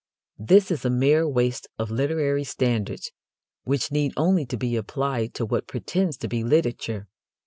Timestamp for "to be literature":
6.17-7.07